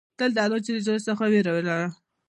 [0.17, 0.67] تل د الله ج
[1.07, 1.87] څخه ویره ولره.